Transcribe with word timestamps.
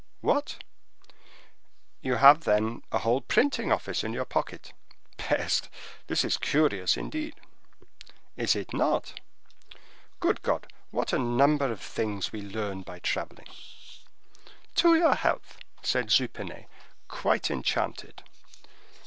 "What!" 0.21 0.63
"You 2.01 2.15
have, 2.15 2.43
then, 2.43 2.81
a 2.91 2.97
whole 2.97 3.21
printing 3.21 3.71
office 3.71 4.03
in 4.03 4.13
your 4.13 4.25
pocket. 4.25 4.73
Peste! 5.17 5.69
that 6.07 6.25
is 6.25 6.37
curious, 6.37 6.97
indeed." 6.97 7.35
"Is 8.35 8.55
it 8.55 8.73
not?" 8.73 9.19
"Good 10.19 10.41
God, 10.41 10.65
what 10.89 11.13
a 11.13 11.19
number 11.19 11.71
of 11.71 11.81
things 11.81 12.31
we 12.31 12.41
learn 12.41 12.81
by 12.81 12.97
traveling." 12.97 13.45
"To 14.73 14.95
your 14.95 15.13
health!" 15.13 15.59
said 15.83 16.07
Jupenet, 16.07 16.65
quite 17.07 17.51
enchanted. 17.51 18.23